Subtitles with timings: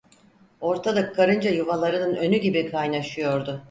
[0.61, 3.59] Ortalık karınca yuvalarının önü gibi kaynaşıyordu.